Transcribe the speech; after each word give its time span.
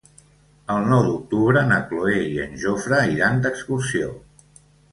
El 0.75 0.87
nou 0.93 1.03
d'octubre 1.09 1.63
na 1.73 1.77
Cloè 1.91 2.15
i 2.23 2.41
en 2.47 2.57
Jofre 2.65 3.05
iran 3.19 3.47
d'excursió. 3.47 4.13